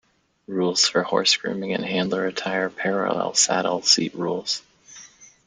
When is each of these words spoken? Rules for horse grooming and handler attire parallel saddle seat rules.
Rules 0.47 0.87
for 0.87 1.03
horse 1.03 1.37
grooming 1.37 1.75
and 1.75 1.85
handler 1.85 2.25
attire 2.25 2.71
parallel 2.71 3.35
saddle 3.35 3.83
seat 3.83 4.15
rules. 4.15 4.63